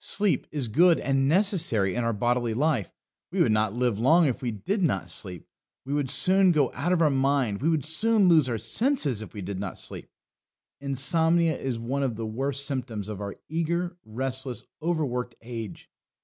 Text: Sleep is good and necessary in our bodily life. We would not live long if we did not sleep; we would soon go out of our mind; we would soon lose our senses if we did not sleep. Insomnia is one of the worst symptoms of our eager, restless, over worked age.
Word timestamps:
Sleep 0.00 0.48
is 0.50 0.66
good 0.66 0.98
and 0.98 1.28
necessary 1.28 1.94
in 1.94 2.02
our 2.02 2.12
bodily 2.12 2.54
life. 2.54 2.92
We 3.30 3.40
would 3.40 3.52
not 3.52 3.72
live 3.72 4.00
long 4.00 4.26
if 4.26 4.42
we 4.42 4.50
did 4.50 4.82
not 4.82 5.10
sleep; 5.12 5.46
we 5.84 5.94
would 5.94 6.10
soon 6.10 6.50
go 6.50 6.72
out 6.74 6.90
of 6.92 7.00
our 7.00 7.08
mind; 7.08 7.62
we 7.62 7.68
would 7.68 7.84
soon 7.84 8.26
lose 8.28 8.48
our 8.48 8.58
senses 8.58 9.22
if 9.22 9.32
we 9.32 9.42
did 9.42 9.60
not 9.60 9.78
sleep. 9.78 10.10
Insomnia 10.80 11.56
is 11.56 11.78
one 11.78 12.02
of 12.02 12.16
the 12.16 12.26
worst 12.26 12.66
symptoms 12.66 13.08
of 13.08 13.20
our 13.20 13.36
eager, 13.48 13.96
restless, 14.04 14.64
over 14.80 15.06
worked 15.06 15.36
age. 15.40 15.88